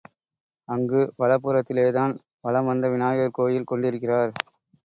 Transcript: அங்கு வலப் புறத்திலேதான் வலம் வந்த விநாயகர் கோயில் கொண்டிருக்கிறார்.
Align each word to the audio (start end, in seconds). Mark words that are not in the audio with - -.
அங்கு 0.69 1.01
வலப் 1.15 1.43
புறத்திலேதான் 1.43 2.15
வலம் 2.41 2.65
வந்த 2.65 2.89
விநாயகர் 2.89 3.31
கோயில் 3.31 3.69
கொண்டிருக்கிறார். 3.71 4.33